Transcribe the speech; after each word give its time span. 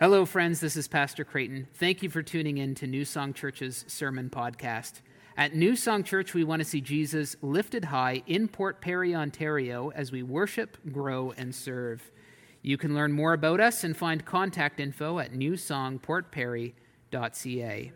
Hello, 0.00 0.24
friends. 0.24 0.60
This 0.60 0.76
is 0.76 0.86
Pastor 0.86 1.24
Creighton. 1.24 1.66
Thank 1.74 2.04
you 2.04 2.08
for 2.08 2.22
tuning 2.22 2.58
in 2.58 2.76
to 2.76 2.86
New 2.86 3.04
Song 3.04 3.34
Church's 3.34 3.84
sermon 3.88 4.30
podcast. 4.30 5.00
At 5.36 5.56
New 5.56 5.74
Song 5.74 6.04
Church, 6.04 6.34
we 6.34 6.44
want 6.44 6.62
to 6.62 6.64
see 6.64 6.80
Jesus 6.80 7.34
lifted 7.42 7.86
high 7.86 8.22
in 8.28 8.46
Port 8.46 8.80
Perry, 8.80 9.12
Ontario, 9.12 9.90
as 9.96 10.12
we 10.12 10.22
worship, 10.22 10.76
grow, 10.92 11.34
and 11.36 11.52
serve. 11.52 12.12
You 12.62 12.78
can 12.78 12.94
learn 12.94 13.10
more 13.10 13.32
about 13.32 13.58
us 13.58 13.82
and 13.82 13.96
find 13.96 14.24
contact 14.24 14.78
info 14.78 15.18
at 15.18 15.32
newsongportperry.ca. 15.32 17.92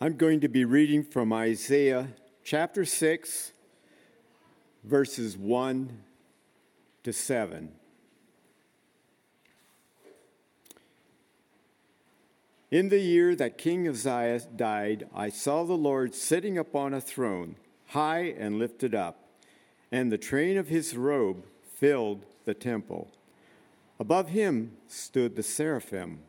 I'm 0.00 0.16
going 0.16 0.40
to 0.40 0.48
be 0.48 0.64
reading 0.64 1.04
from 1.04 1.32
Isaiah 1.32 2.08
chapter 2.42 2.84
6, 2.84 3.52
verses 4.82 5.38
1 5.38 6.02
to 7.04 7.12
7. 7.12 7.70
In 12.74 12.88
the 12.88 12.98
year 12.98 13.36
that 13.36 13.56
King 13.56 13.86
Uzziah 13.86 14.40
died, 14.56 15.08
I 15.14 15.28
saw 15.28 15.62
the 15.62 15.76
Lord 15.76 16.12
sitting 16.12 16.58
upon 16.58 16.92
a 16.92 17.00
throne, 17.00 17.54
high 17.90 18.34
and 18.36 18.58
lifted 18.58 18.96
up, 18.96 19.28
and 19.92 20.10
the 20.10 20.18
train 20.18 20.56
of 20.56 20.66
his 20.66 20.96
robe 20.96 21.44
filled 21.76 22.24
the 22.44 22.52
temple. 22.52 23.12
Above 24.00 24.30
him 24.30 24.72
stood 24.88 25.36
the 25.36 25.42
seraphim. 25.44 26.24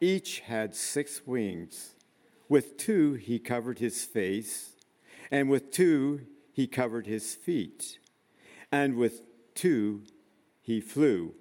Each 0.00 0.40
had 0.40 0.74
six 0.74 1.26
wings. 1.26 1.96
With 2.48 2.78
two 2.78 3.12
he 3.12 3.38
covered 3.38 3.78
his 3.78 4.06
face, 4.06 4.70
and 5.30 5.50
with 5.50 5.70
two 5.70 6.22
he 6.54 6.66
covered 6.66 7.06
his 7.06 7.34
feet, 7.34 7.98
and 8.72 8.96
with 8.96 9.20
two 9.54 10.04
he 10.62 10.80
flew. 10.80 11.34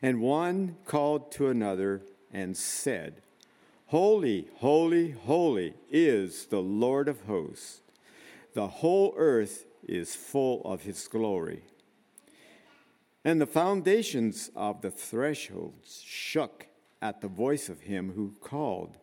And 0.00 0.20
one 0.20 0.76
called 0.84 1.32
to 1.32 1.48
another, 1.48 2.02
and 2.32 2.56
said, 2.56 3.22
Holy, 3.86 4.48
holy, 4.58 5.10
holy 5.10 5.74
is 5.90 6.46
the 6.46 6.62
Lord 6.62 7.08
of 7.08 7.22
hosts. 7.22 7.80
The 8.54 8.68
whole 8.68 9.14
earth 9.16 9.66
is 9.86 10.14
full 10.14 10.62
of 10.64 10.82
his 10.82 11.08
glory. 11.08 11.62
And 13.24 13.40
the 13.40 13.46
foundations 13.46 14.50
of 14.54 14.80
the 14.80 14.90
thresholds 14.90 16.02
shook 16.04 16.66
at 17.02 17.20
the 17.20 17.28
voice 17.28 17.68
of 17.68 17.82
him 17.82 18.12
who 18.14 18.34
called, 18.40 18.96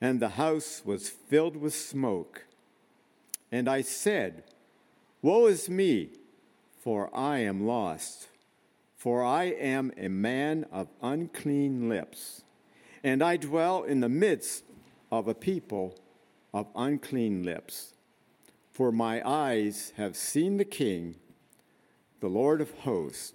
and 0.00 0.20
the 0.20 0.30
house 0.30 0.82
was 0.84 1.08
filled 1.08 1.56
with 1.56 1.74
smoke. 1.74 2.44
And 3.50 3.68
I 3.68 3.82
said, 3.82 4.44
Woe 5.22 5.46
is 5.46 5.68
me, 5.68 6.10
for 6.80 7.14
I 7.16 7.38
am 7.38 7.66
lost 7.66 8.28
for 9.02 9.24
I 9.24 9.46
am 9.46 9.90
a 9.96 10.06
man 10.06 10.64
of 10.70 10.86
unclean 11.02 11.88
lips, 11.88 12.44
and 13.02 13.20
I 13.20 13.36
dwell 13.36 13.82
in 13.82 13.98
the 13.98 14.08
midst 14.08 14.62
of 15.10 15.26
a 15.26 15.34
people 15.34 15.98
of 16.54 16.68
unclean 16.76 17.42
lips. 17.42 17.94
For 18.70 18.92
my 18.92 19.20
eyes 19.28 19.92
have 19.96 20.14
seen 20.14 20.56
the 20.56 20.64
King, 20.64 21.16
the 22.20 22.28
Lord 22.28 22.60
of 22.60 22.70
hosts. 22.70 23.34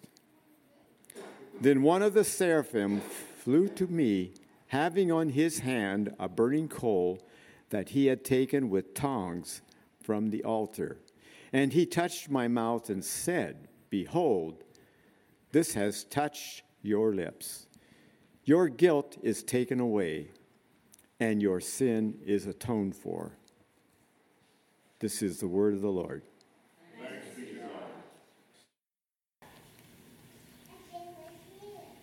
Then 1.59 1.81
one 1.81 2.02
of 2.02 2.13
the 2.13 2.23
seraphim 2.23 3.02
flew 3.02 3.67
to 3.67 3.87
me, 3.87 4.31
having 4.67 5.11
on 5.11 5.27
his 5.27 5.59
hand 5.59 6.15
a 6.17 6.29
burning 6.29 6.69
coal 6.69 7.27
that 7.71 7.89
he 7.89 8.05
had 8.05 8.23
taken 8.23 8.69
with 8.69 8.93
tongs 8.93 9.61
from 10.02 10.29
the 10.29 10.45
altar. 10.45 10.99
And 11.52 11.73
he 11.73 11.85
touched 11.85 12.29
my 12.29 12.47
mouth 12.47 12.89
and 12.89 13.03
said, 13.03 13.67
Behold, 13.89 14.63
this 15.58 15.73
has 15.73 16.03
touched 16.03 16.61
your 16.83 17.16
lips. 17.16 17.66
Your 18.45 18.69
guilt 18.69 19.17
is 19.23 19.41
taken 19.41 19.80
away, 19.80 20.27
and 21.19 21.41
your 21.41 21.59
sin 21.59 22.19
is 22.23 22.45
atoned 22.45 22.95
for. 22.95 23.31
This 24.99 25.23
is 25.23 25.39
the 25.39 25.48
word 25.48 25.73
of 25.73 25.81
the 25.81 25.89
Lord. 25.89 26.21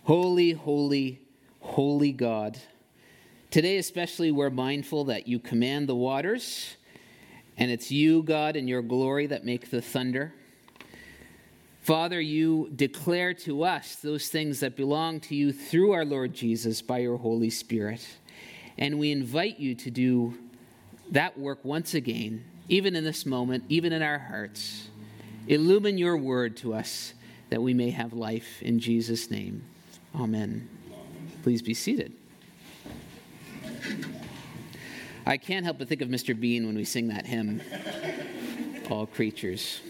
Holy, 0.02 0.50
holy, 0.50 1.20
holy 1.60 2.10
God. 2.10 2.58
Today, 3.52 3.76
especially, 3.76 4.32
we're 4.32 4.50
mindful 4.50 5.04
that 5.04 5.28
you 5.28 5.38
command 5.38 5.88
the 5.88 5.94
waters, 5.94 6.76
and 7.56 7.70
it's 7.70 7.92
you, 7.92 8.24
God, 8.24 8.56
and 8.56 8.68
your 8.68 8.82
glory 8.82 9.28
that 9.28 9.44
make 9.44 9.70
the 9.70 9.80
thunder. 9.80 10.34
Father, 11.84 12.18
you 12.18 12.70
declare 12.74 13.34
to 13.34 13.62
us 13.62 13.96
those 13.96 14.28
things 14.28 14.60
that 14.60 14.74
belong 14.74 15.20
to 15.20 15.34
you 15.34 15.52
through 15.52 15.92
our 15.92 16.06
Lord 16.06 16.32
Jesus 16.32 16.80
by 16.80 17.00
your 17.00 17.18
Holy 17.18 17.50
Spirit. 17.50 18.00
And 18.78 18.98
we 18.98 19.12
invite 19.12 19.60
you 19.60 19.74
to 19.74 19.90
do 19.90 20.32
that 21.10 21.38
work 21.38 21.62
once 21.62 21.92
again, 21.92 22.42
even 22.70 22.96
in 22.96 23.04
this 23.04 23.26
moment, 23.26 23.64
even 23.68 23.92
in 23.92 24.00
our 24.00 24.18
hearts. 24.18 24.88
Illumine 25.46 25.98
your 25.98 26.16
word 26.16 26.56
to 26.56 26.72
us 26.72 27.12
that 27.50 27.60
we 27.60 27.74
may 27.74 27.90
have 27.90 28.14
life 28.14 28.62
in 28.62 28.78
Jesus' 28.78 29.30
name. 29.30 29.62
Amen. 30.18 30.66
Please 31.42 31.60
be 31.60 31.74
seated. 31.74 32.14
I 35.26 35.36
can't 35.36 35.66
help 35.66 35.80
but 35.80 35.88
think 35.88 36.00
of 36.00 36.08
Mr. 36.08 36.38
Bean 36.38 36.64
when 36.64 36.76
we 36.76 36.84
sing 36.86 37.08
that 37.08 37.26
hymn, 37.26 37.60
All 38.88 39.04
Creatures. 39.04 39.82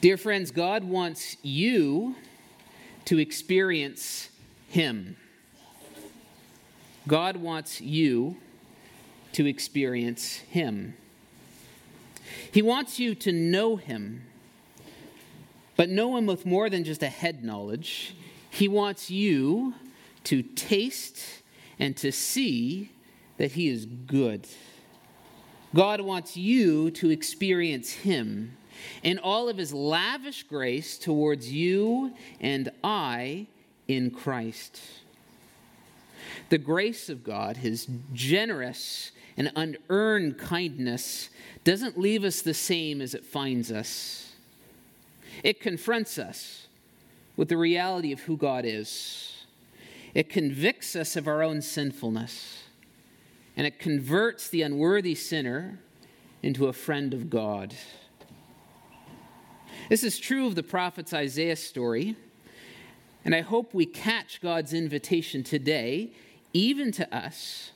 Dear 0.00 0.16
friends, 0.16 0.52
God 0.52 0.84
wants 0.84 1.36
you 1.42 2.14
to 3.06 3.18
experience 3.18 4.28
Him. 4.68 5.16
God 7.08 7.38
wants 7.38 7.80
you 7.80 8.36
to 9.32 9.44
experience 9.44 10.36
Him. 10.36 10.94
He 12.52 12.62
wants 12.62 13.00
you 13.00 13.16
to 13.16 13.32
know 13.32 13.74
Him, 13.74 14.22
but 15.74 15.88
know 15.88 16.16
Him 16.16 16.26
with 16.26 16.46
more 16.46 16.70
than 16.70 16.84
just 16.84 17.02
a 17.02 17.08
head 17.08 17.42
knowledge. 17.42 18.14
He 18.50 18.68
wants 18.68 19.10
you 19.10 19.74
to 20.24 20.44
taste 20.44 21.42
and 21.80 21.96
to 21.96 22.12
see 22.12 22.92
that 23.36 23.52
He 23.52 23.66
is 23.66 23.84
good. 23.84 24.46
God 25.74 26.00
wants 26.02 26.36
you 26.36 26.92
to 26.92 27.10
experience 27.10 27.90
Him 27.90 28.56
in 29.02 29.18
all 29.18 29.48
of 29.48 29.56
his 29.56 29.72
lavish 29.72 30.42
grace 30.44 30.98
towards 30.98 31.52
you 31.52 32.12
and 32.40 32.70
I 32.82 33.46
in 33.86 34.10
Christ. 34.10 34.80
The 36.50 36.58
grace 36.58 37.08
of 37.08 37.24
God, 37.24 37.58
his 37.58 37.88
generous 38.12 39.12
and 39.36 39.52
unearned 39.54 40.38
kindness, 40.38 41.28
doesn't 41.64 41.98
leave 41.98 42.24
us 42.24 42.42
the 42.42 42.54
same 42.54 43.00
as 43.00 43.14
it 43.14 43.24
finds 43.24 43.70
us. 43.70 44.32
It 45.44 45.60
confronts 45.60 46.18
us 46.18 46.66
with 47.36 47.48
the 47.48 47.56
reality 47.56 48.12
of 48.12 48.20
who 48.20 48.36
God 48.36 48.64
is. 48.64 49.44
It 50.14 50.28
convicts 50.28 50.96
us 50.96 51.16
of 51.16 51.28
our 51.28 51.42
own 51.42 51.62
sinfulness. 51.62 52.64
And 53.56 53.66
it 53.66 53.78
converts 53.78 54.48
the 54.48 54.62
unworthy 54.62 55.14
sinner 55.14 55.78
into 56.42 56.66
a 56.66 56.72
friend 56.72 57.12
of 57.12 57.28
God. 57.28 57.74
This 59.88 60.04
is 60.04 60.18
true 60.18 60.46
of 60.46 60.54
the 60.54 60.62
prophet's 60.62 61.14
Isaiah 61.14 61.56
story, 61.56 62.14
and 63.24 63.34
I 63.34 63.40
hope 63.40 63.72
we 63.72 63.86
catch 63.86 64.42
God's 64.42 64.74
invitation 64.74 65.42
today, 65.42 66.12
even 66.52 66.92
to 66.92 67.16
us, 67.16 67.70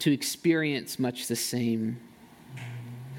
to 0.00 0.12
experience 0.12 0.98
much 0.98 1.28
the 1.28 1.36
same. 1.36 1.98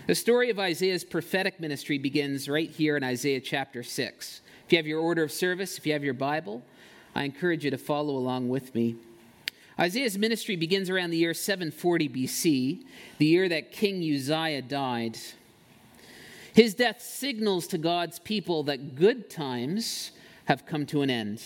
The 0.06 0.14
story 0.14 0.52
of 0.52 0.60
Isaiah's 0.60 1.04
prophetic 1.04 1.60
ministry 1.60 1.98
begins 1.98 2.48
right 2.48 2.70
here 2.70 2.98
in 2.98 3.04
Isaiah 3.04 3.42
chapter 3.42 3.82
6. 3.82 4.42
If 4.68 4.72
you 4.72 4.78
have 4.78 4.86
your 4.86 5.00
order 5.00 5.24
of 5.24 5.32
service, 5.32 5.80
if 5.80 5.88
you 5.88 5.94
have 5.94 6.04
your 6.04 6.14
Bible, 6.14 6.62
I 7.16 7.24
encourage 7.24 7.66
you 7.66 7.72
to 7.72 7.80
follow 7.80 8.16
along 8.16 8.48
with 8.48 8.76
me. 8.76 8.96
Isaiah's 9.80 10.20
ministry 10.20 10.56
begins 10.56 10.92
around 10.92 11.10
the 11.10 11.18
year 11.18 11.34
740 11.34 12.10
BC, 12.10 12.84
the 13.18 13.26
year 13.26 13.50
that 13.50 13.72
King 13.72 14.04
Uzziah 14.04 14.62
died. 14.62 15.18
His 16.54 16.76
death 16.76 17.02
signals 17.02 17.68
to 17.68 17.78
God's 17.78 18.20
people 18.20 18.64
that 18.64 18.96
good 18.96 19.30
times 19.30 20.12
have 20.46 20.66
come 20.66 20.86
to 20.88 21.02
an 21.02 21.10
end. 21.10 21.42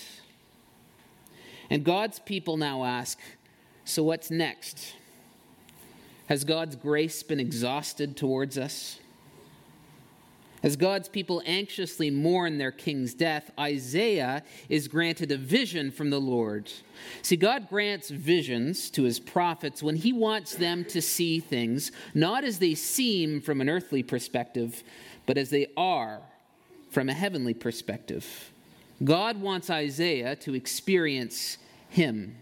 And 1.70 1.84
God's 1.84 2.20
people 2.20 2.58
now 2.58 2.84
ask 2.84 3.20
so 3.86 4.04
what's 4.04 4.30
next? 4.30 4.96
Has 6.28 6.44
God's 6.44 6.76
grace 6.76 7.24
been 7.24 7.40
exhausted 7.40 8.18
towards 8.18 8.58
us? 8.58 9.00
As 10.64 10.76
God's 10.76 11.08
people 11.08 11.44
anxiously 11.46 12.10
mourn 12.10 12.58
their 12.58 12.72
king's 12.72 13.14
death, 13.14 13.52
Isaiah 13.60 14.44
is 14.70 14.88
granted 14.88 15.32
a 15.32 15.38
vision 15.38 15.92
from 15.92 16.10
the 16.10 16.20
Lord. 16.20 16.72
See, 17.22 17.36
God 17.36 17.70
grants 17.70 18.10
visions 18.10 18.90
to 18.92 19.04
his 19.04 19.20
prophets 19.20 19.84
when 19.84 19.98
he 19.98 20.12
wants 20.12 20.56
them 20.56 20.84
to 20.86 21.02
see 21.02 21.40
things 21.40 21.92
not 22.16 22.44
as 22.44 22.58
they 22.58 22.74
seem 22.74 23.40
from 23.40 23.62
an 23.62 23.70
earthly 23.70 24.02
perspective, 24.02 24.84
but 25.28 25.38
as 25.38 25.52
they 25.52 25.68
are 25.78 26.22
from 26.90 27.08
a 27.08 27.14
heavenly 27.14 27.54
perspective. 27.54 28.52
God 29.04 29.40
wants 29.40 29.70
Isaiah 29.70 30.36
to 30.38 30.56
experience 30.56 31.60
him. 31.90 32.36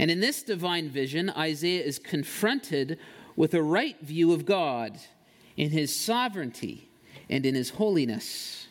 And 0.00 0.10
in 0.10 0.18
this 0.18 0.42
divine 0.42 0.88
vision, 0.88 1.30
Isaiah 1.30 1.84
is 1.84 2.00
confronted 2.00 2.98
with 3.36 3.54
a 3.54 3.62
right 3.62 4.00
view 4.00 4.32
of 4.32 4.46
God 4.46 4.98
in 5.56 5.70
his 5.70 5.94
sovereignty 5.94 6.89
and 7.30 7.46
in 7.46 7.54
his 7.54 7.70
holiness. 7.70 8.66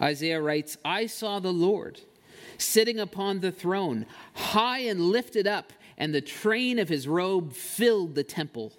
Isaiah 0.00 0.40
writes, 0.40 0.78
I 0.84 1.06
saw 1.06 1.40
the 1.40 1.52
Lord 1.52 2.00
sitting 2.56 2.98
upon 2.98 3.40
the 3.40 3.52
throne, 3.52 4.06
high 4.34 4.78
and 4.78 5.00
lifted 5.00 5.46
up, 5.46 5.72
and 5.98 6.14
the 6.14 6.22
train 6.22 6.78
of 6.78 6.88
his 6.88 7.06
robe 7.06 7.52
filled 7.52 8.14
the 8.14 8.24
temple. 8.24 8.72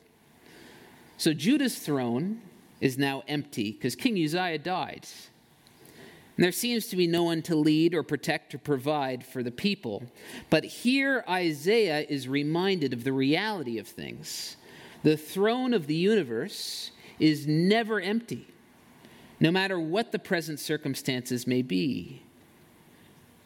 So 1.17 1.33
Judah's 1.33 1.77
throne 1.77 2.41
is 2.79 2.97
now 2.97 3.23
empty 3.27 3.71
because 3.71 3.95
King 3.95 4.23
Uzziah 4.23 4.59
died. 4.59 5.07
And 6.35 6.43
there 6.43 6.51
seems 6.51 6.87
to 6.87 6.95
be 6.95 7.07
no 7.07 7.23
one 7.23 7.41
to 7.43 7.55
lead 7.55 7.95
or 7.95 8.03
protect 8.03 8.53
or 8.53 8.59
provide 8.59 9.25
for 9.25 9.41
the 9.41 9.51
people. 9.51 10.03
But 10.51 10.63
here 10.63 11.23
Isaiah 11.27 12.05
is 12.07 12.27
reminded 12.27 12.93
of 12.93 13.03
the 13.03 13.13
reality 13.13 13.79
of 13.79 13.87
things. 13.87 14.55
The 15.01 15.17
throne 15.17 15.73
of 15.73 15.87
the 15.87 15.95
universe 15.95 16.91
is 17.19 17.47
never 17.47 17.99
empty, 17.99 18.47
no 19.39 19.51
matter 19.51 19.79
what 19.79 20.11
the 20.11 20.19
present 20.19 20.59
circumstances 20.59 21.45
may 21.45 21.61
be. 21.61 22.21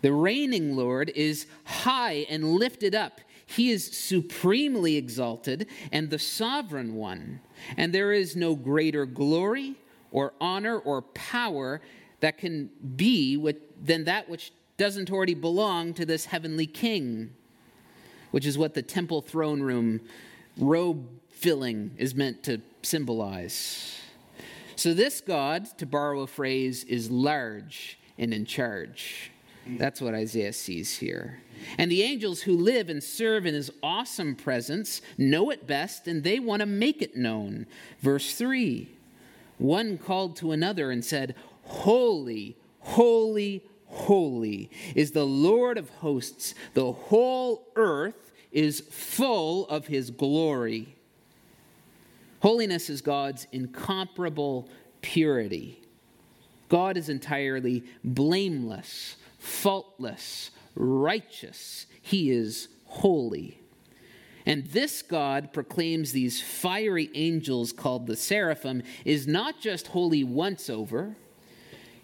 The 0.01 0.13
reigning 0.13 0.75
Lord 0.75 1.11
is 1.15 1.45
high 1.63 2.25
and 2.29 2.55
lifted 2.55 2.95
up. 2.95 3.21
He 3.45 3.69
is 3.69 3.85
supremely 3.85 4.95
exalted 4.95 5.67
and 5.91 6.09
the 6.09 6.19
sovereign 6.19 6.95
one. 6.95 7.41
And 7.77 7.93
there 7.93 8.11
is 8.11 8.35
no 8.35 8.55
greater 8.55 9.05
glory 9.05 9.75
or 10.11 10.33
honor 10.41 10.77
or 10.77 11.01
power 11.01 11.81
that 12.21 12.38
can 12.38 12.69
be 12.95 13.35
than 13.83 14.05
that 14.05 14.29
which 14.29 14.53
doesn't 14.77 15.11
already 15.11 15.33
belong 15.33 15.93
to 15.95 16.05
this 16.05 16.25
heavenly 16.25 16.65
king, 16.65 17.31
which 18.31 18.45
is 18.45 18.57
what 18.57 18.73
the 18.73 18.81
temple 18.81 19.21
throne 19.21 19.61
room 19.61 20.01
robe 20.57 21.07
filling 21.29 21.91
is 21.97 22.15
meant 22.15 22.43
to 22.43 22.61
symbolize. 22.81 24.00
So, 24.81 24.95
this 24.95 25.22
God, 25.22 25.66
to 25.78 25.86
borrow 25.86 26.22
a 26.22 26.25
phrase, 26.28 26.83
is 26.86 27.12
large 27.12 28.00
and 28.18 28.33
in 28.33 28.48
charge. 28.48 29.30
That's 29.78 30.01
what 30.01 30.16
Isaiah 30.16 30.54
sees 30.54 30.98
here. 30.98 31.39
And 31.78 31.92
the 31.92 32.01
angels 32.01 32.42
who 32.42 32.57
live 32.57 32.89
and 32.89 33.04
serve 33.04 33.45
in 33.45 33.54
his 33.54 33.69
awesome 33.83 34.33
presence 34.33 35.04
know 35.19 35.51
it 35.51 35.68
best 35.68 36.07
and 36.07 36.24
they 36.24 36.39
want 36.39 36.62
to 36.62 36.66
make 36.66 37.04
it 37.04 37.16
known. 37.16 37.68
Verse 38.00 38.33
3 38.33 38.89
One 39.60 40.00
called 40.00 40.36
to 40.38 40.51
another 40.51 40.89
and 40.89 41.06
said, 41.06 41.36
Holy, 41.62 42.57
holy, 42.80 43.63
holy 43.86 44.72
is 44.95 45.12
the 45.12 45.27
Lord 45.27 45.77
of 45.77 45.92
hosts. 45.92 46.56
The 46.74 46.92
whole 46.92 47.68
earth 47.75 48.31
is 48.51 48.80
full 48.80 49.68
of 49.68 49.86
his 49.86 50.10
glory. 50.10 50.95
Holiness 52.41 52.89
is 52.89 53.01
God's 53.01 53.47
incomparable 53.51 54.67
purity. 55.01 55.81
God 56.69 56.97
is 56.97 57.09
entirely 57.09 57.83
blameless, 58.03 59.15
faultless, 59.38 60.51
righteous. 60.75 61.85
He 62.01 62.31
is 62.31 62.67
holy. 62.85 63.59
And 64.45 64.65
this 64.67 65.01
God 65.01 65.53
proclaims 65.53 66.11
these 66.11 66.41
fiery 66.41 67.11
angels 67.13 67.71
called 67.71 68.07
the 68.07 68.15
seraphim 68.15 68.81
is 69.05 69.27
not 69.27 69.59
just 69.59 69.88
holy 69.88 70.23
once 70.23 70.69
over, 70.69 71.15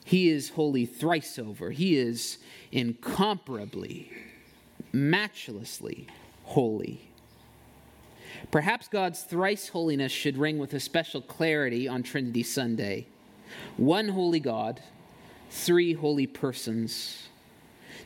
he 0.05 0.29
is 0.29 0.51
holy 0.51 0.85
thrice 0.85 1.39
over. 1.39 1.71
He 1.71 1.97
is 1.97 2.37
incomparably, 2.71 4.11
matchlessly 4.93 6.07
holy. 6.43 7.06
Perhaps 8.51 8.87
God's 8.87 9.21
thrice 9.21 9.69
holiness 9.69 10.11
should 10.11 10.37
ring 10.37 10.57
with 10.57 10.73
a 10.73 10.79
special 10.79 11.21
clarity 11.21 11.87
on 11.87 12.03
Trinity 12.03 12.43
Sunday. 12.43 13.07
One 13.77 14.09
holy 14.09 14.39
God, 14.39 14.81
three 15.49 15.93
holy 15.93 16.27
persons. 16.27 17.27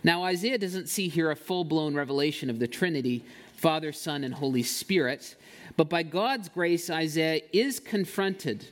Now, 0.04 0.24
Isaiah 0.24 0.58
doesn't 0.58 0.90
see 0.90 1.08
here 1.08 1.32
a 1.32 1.36
full 1.36 1.64
blown 1.64 1.94
revelation 1.94 2.50
of 2.50 2.60
the 2.60 2.68
Trinity, 2.68 3.24
Father, 3.56 3.92
Son, 3.92 4.24
and 4.24 4.34
Holy 4.34 4.64
Spirit, 4.64 5.36
but 5.78 5.90
by 5.90 6.04
God's 6.04 6.50
grace, 6.50 6.90
Isaiah 6.90 7.42
is 7.54 7.80
confronted 7.80 8.68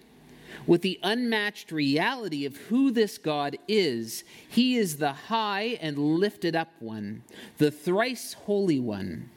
with 0.65 0.81
the 0.81 1.00
unmatched 1.03 1.71
reality 1.71 2.45
of 2.45 2.57
who 2.57 2.91
this 2.91 3.17
God 3.17 3.57
is. 3.67 4.23
He 4.47 4.77
is 4.77 4.97
the 4.97 5.13
high 5.13 5.77
and 5.81 5.97
lifted 5.97 6.56
up 6.56 6.69
one, 6.79 7.23
the 7.57 7.71
thrice 7.71 8.33
holy 8.33 8.79
one, 8.79 9.29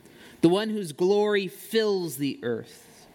the 0.43 0.49
one 0.49 0.69
whose 0.69 0.93
glory 0.93 1.49
fills 1.49 2.17
the 2.17 2.39
earth. 2.43 3.06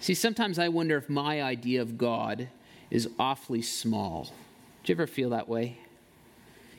See, 0.00 0.14
sometimes 0.14 0.58
I 0.58 0.68
wonder 0.68 0.96
if 0.96 1.08
my 1.08 1.40
idea 1.40 1.80
of 1.80 1.96
God 1.96 2.48
is 2.90 3.08
awfully 3.18 3.62
small. 3.62 4.32
Do 4.82 4.92
you 4.92 4.96
ever 4.96 5.06
feel 5.06 5.30
that 5.30 5.48
way? 5.48 5.78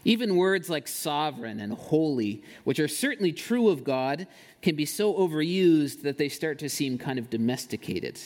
Even 0.03 0.35
words 0.35 0.69
like 0.69 0.87
sovereign 0.87 1.61
and 1.61 1.71
holy, 1.73 2.43
which 2.65 2.79
are 2.79 2.89
certainly 2.89 3.31
true 3.31 3.69
of 3.69 3.85
God, 3.85 4.27
can 4.61 4.75
be 4.75 4.85
so 4.85 5.13
overused 5.13 6.01
that 6.01 6.17
they 6.17 6.27
start 6.27 6.59
to 6.59 6.67
seem 6.67 6.97
kind 6.97 7.17
of 7.17 7.29
domesticated. 7.29 8.19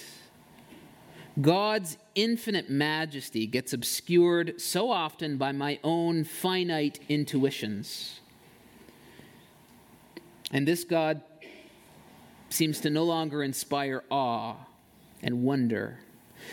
God's 1.39 1.97
infinite 2.15 2.69
majesty 2.69 3.45
gets 3.45 3.73
obscured 3.73 4.59
so 4.59 4.89
often 4.89 5.37
by 5.37 5.51
my 5.51 5.79
own 5.83 6.23
finite 6.23 6.99
intuitions. 7.09 8.21
And 10.51 10.67
this 10.67 10.83
God 10.83 11.21
seems 12.49 12.79
to 12.81 12.89
no 12.89 13.03
longer 13.03 13.43
inspire 13.43 14.03
awe 14.09 14.55
and 15.21 15.43
wonder. 15.43 15.99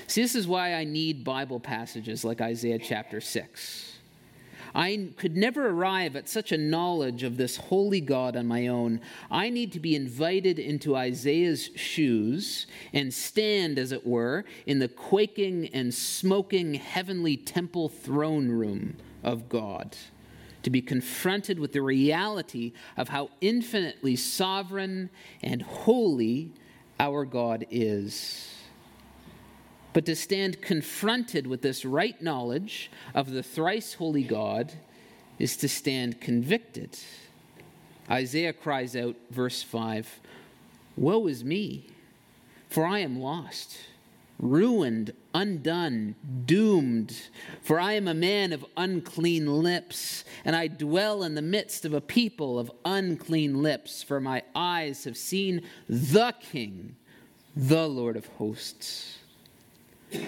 See, 0.07 0.23
this 0.23 0.35
is 0.35 0.49
why 0.49 0.75
I 0.75 0.85
need 0.85 1.25
Bible 1.25 1.61
passages 1.61 2.25
like 2.25 2.41
Isaiah 2.41 2.79
chapter 2.79 3.21
6. 3.21 3.91
I 4.75 5.11
could 5.17 5.37
never 5.37 5.69
arrive 5.69 6.17
at 6.17 6.29
such 6.29 6.51
a 6.51 6.59
knowledge 6.59 7.23
of 7.23 7.37
this 7.37 7.57
holy 7.57 8.01
God 8.01 8.35
on 8.35 8.49
my 8.49 8.67
own. 8.67 9.01
I 9.31 9.49
need 9.49 9.71
to 9.73 9.81
be 9.81 9.95
invited 9.95 10.59
into 10.59 10.97
Isaiah's 10.97 11.71
shoes 11.77 12.67
and 12.93 13.15
stand, 13.15 13.79
as 13.79 13.93
it 13.93 14.05
were, 14.05 14.45
in 14.67 14.81
the 14.81 14.89
quaking 14.89 15.69
and 15.69 15.95
smoking 15.95 16.75
heavenly 16.75 17.37
temple 17.37 17.89
throne 17.89 18.49
room 18.49 18.97
of 19.23 19.49
God. 19.49 19.97
To 20.65 20.71
be 20.71 20.83
confronted 20.83 21.59
with 21.59 21.73
the 21.73 21.83
reality 21.83 22.73
of 22.97 23.09
how 23.09 23.31
infinitely 23.41 24.17
sovereign 24.17 25.11
and 25.43 25.63
holy 25.63 26.53
our 26.99 27.25
God 27.25 27.67
is 27.71 28.55
but 29.95 30.05
to 30.05 30.17
stand 30.17 30.61
confronted 30.61 31.47
with 31.47 31.63
this 31.63 31.85
right 31.85 32.21
knowledge 32.21 32.91
of 33.15 33.31
the 33.31 33.43
thrice 33.43 33.95
holy 33.95 34.25
God 34.25 34.73
is 35.39 35.57
to 35.59 35.69
stand 35.69 36.21
convicted. 36.21 36.99
Isaiah 38.11 38.53
cries 38.53 38.95
out, 38.95 39.15
verse 39.31 39.63
5 39.63 40.21
Woe 40.97 41.27
is 41.29 41.45
me, 41.45 41.87
for 42.69 42.85
I 42.85 42.99
am 42.99 43.21
lost, 43.21 43.79
ruined, 44.39 45.13
undone, 45.35 46.15
doomed. 46.47 47.15
For 47.61 47.81
I 47.81 47.95
am 47.95 48.09
a 48.09 48.15
man 48.15 48.53
of 48.53 48.65
unclean 48.77 49.47
lips, 49.47 50.25
and 50.45 50.55
I 50.55 50.69
dwell 50.69 51.23
in 51.23 51.35
the 51.35 51.43
midst 51.43 51.85
of 51.85 51.93
a 51.93 52.01
people 52.01 52.59
of 52.59 52.71
unclean 52.85 53.63
lips, 53.63 54.03
for 54.03 54.21
my 54.21 54.43
eyes 54.55 55.05
have 55.05 55.17
seen 55.17 55.63
the 55.89 56.35
King, 56.41 56.97
the 57.57 57.89
Lord 57.89 58.17
of 58.17 58.27
hosts. 58.27 59.19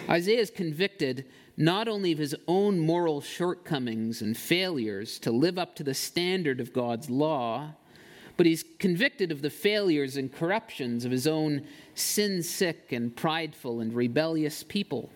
Isaiah 0.09 0.41
is 0.41 0.51
convicted 0.51 1.27
not 1.57 1.89
only 1.89 2.13
of 2.13 2.19
his 2.19 2.35
own 2.47 2.79
moral 2.79 3.21
shortcomings 3.21 4.21
and 4.21 4.37
failures 4.37 5.19
to 5.21 5.31
live 5.31 5.59
up 5.59 5.75
to 5.77 5.85
the 5.85 5.95
standard 5.95 6.61
of 6.61 6.73
God's 6.73 7.09
law, 7.09 7.75
but 8.37 8.47
he's 8.47 8.64
convicted 8.78 9.33
of 9.33 9.43
the 9.43 9.50
failures 9.50 10.16
and 10.16 10.33
corruptions 10.33 11.05
of 11.05 11.12
his 11.12 11.26
own 11.26 11.62
sin 11.95 12.43
sick 12.43 12.93
and 12.93 13.14
prideful 13.16 13.81
and 13.81 13.95
rebellious 13.95 14.62
people. 14.62 15.11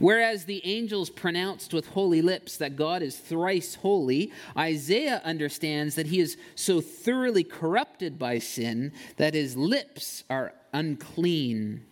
Whereas 0.00 0.44
the 0.44 0.60
angels 0.66 1.08
pronounced 1.08 1.72
with 1.72 1.88
holy 1.88 2.20
lips 2.20 2.56
that 2.56 2.76
God 2.76 3.00
is 3.00 3.16
thrice 3.16 3.76
holy, 3.76 4.32
Isaiah 4.56 5.22
understands 5.24 5.94
that 5.94 6.08
he 6.08 6.20
is 6.20 6.36
so 6.56 6.80
thoroughly 6.80 7.44
corrupted 7.44 8.18
by 8.18 8.40
sin 8.40 8.92
that 9.16 9.34
his 9.34 9.56
lips 9.56 10.24
are 10.28 10.52
unclean 10.72 11.84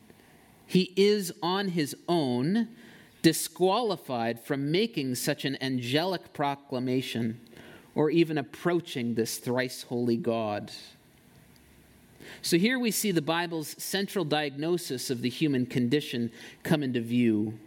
he 0.73 0.94
is 0.97 1.35
on 1.42 1.68
his 1.68 1.94
own 2.09 2.66
disqualified 3.21 4.40
from 4.40 4.71
making 4.71 5.14
such 5.16 5.44
an 5.44 5.62
angelic 5.62 6.32
proclamation 6.32 7.38
or 7.94 8.11
even 8.11 8.38
approaching 8.38 9.14
this 9.14 9.38
thrice 9.38 9.82
holy 9.82 10.16
God. 10.16 10.70
So 12.40 12.56
here 12.56 12.78
we 12.78 12.90
see 12.90 13.12
the 13.12 13.22
Bible's 13.22 13.75
central 13.82 14.25
diagnosis 14.25 15.11
of 15.11 15.22
the 15.22 15.28
human 15.28 15.66
condition 15.66 16.30
come 16.62 16.82
into 16.82 17.00
view. 17.00 17.58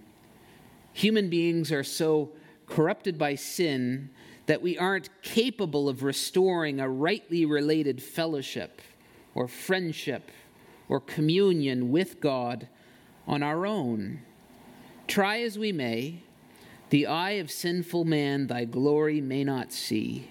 Human 0.94 1.30
beings 1.30 1.72
are 1.72 1.84
so 1.84 2.32
corrupted 2.68 3.18
by 3.18 3.36
sin 3.36 4.10
that 4.48 4.62
we 4.62 4.78
aren't 4.78 5.10
capable 5.22 5.90
of 5.90 6.04
restoring 6.04 6.80
a 6.80 6.90
rightly 6.90 7.46
related 7.46 8.02
fellowship 8.02 8.82
or 9.34 9.48
friendship 9.48 10.32
or 10.88 11.00
communion 11.00 11.92
with 11.92 12.20
God 12.20 12.68
on 13.28 13.44
our 13.44 13.66
own. 13.66 14.22
Try 15.08 15.42
as 15.42 15.58
we 15.58 15.72
may, 15.72 16.22
the 16.96 17.08
eye 17.08 17.32
of 17.32 17.52
sinful 17.52 18.06
man 18.06 18.48
thy 18.48 18.64
glory 18.64 19.20
may 19.20 19.44
not 19.44 19.74
see. 19.74 20.30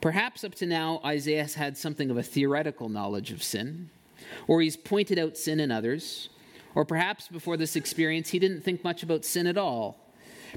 Perhaps 0.00 0.44
up 0.44 0.54
to 0.54 0.66
now, 0.66 1.00
Isaiah 1.04 1.42
has 1.42 1.54
had 1.54 1.76
something 1.76 2.12
of 2.12 2.16
a 2.16 2.22
theoretical 2.22 2.88
knowledge 2.88 3.32
of 3.32 3.42
sin, 3.42 3.90
or 4.46 4.62
he's 4.62 4.76
pointed 4.76 5.18
out 5.18 5.36
sin 5.36 5.58
in 5.58 5.72
others, 5.72 6.28
or 6.76 6.84
perhaps 6.84 7.26
before 7.26 7.56
this 7.56 7.74
experience, 7.74 8.28
he 8.28 8.38
didn't 8.38 8.60
think 8.60 8.84
much 8.84 9.02
about 9.02 9.24
sin 9.24 9.48
at 9.48 9.58
all. 9.58 9.98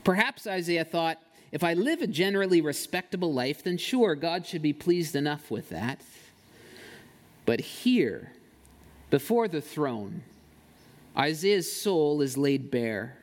Perhaps 0.04 0.46
Isaiah 0.46 0.86
thought, 0.86 1.18
if 1.52 1.64
I 1.64 1.74
live 1.74 2.04
a 2.04 2.08
generally 2.08 2.62
respectable 2.62 3.34
life, 3.34 3.64
then 3.64 3.80
sure, 3.80 4.14
God 4.14 4.46
should 4.46 4.62
be 4.62 4.72
pleased 4.72 5.16
enough 5.16 5.50
with 5.50 5.70
that. 5.70 6.00
But 7.48 7.60
here, 7.60 8.34
before 9.10 9.48
the 9.48 9.62
throne, 9.62 10.22
Isaiah's 11.18 11.74
soul 11.74 12.22
is 12.22 12.38
laid 12.38 12.70
bare. 12.70 13.16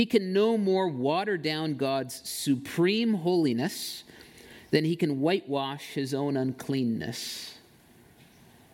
He 0.00 0.06
can 0.06 0.32
no 0.32 0.56
more 0.56 0.88
water 0.88 1.36
down 1.36 1.74
God's 1.74 2.26
supreme 2.26 3.12
holiness 3.12 4.02
than 4.70 4.86
he 4.86 4.96
can 4.96 5.20
whitewash 5.20 5.88
his 5.88 6.14
own 6.14 6.38
uncleanness. 6.38 7.58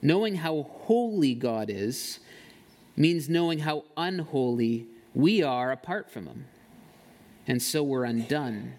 Knowing 0.00 0.36
how 0.36 0.68
holy 0.84 1.34
God 1.34 1.68
is 1.68 2.20
means 2.94 3.28
knowing 3.28 3.58
how 3.58 3.82
unholy 3.96 4.86
we 5.14 5.42
are 5.42 5.72
apart 5.72 6.12
from 6.12 6.28
him. 6.28 6.44
And 7.48 7.60
so 7.60 7.82
we're 7.82 8.04
undone. 8.04 8.74